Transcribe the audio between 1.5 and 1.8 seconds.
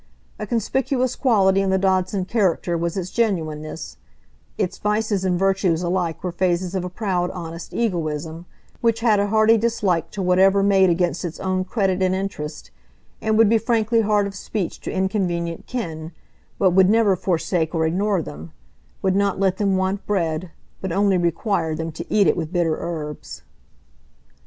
in the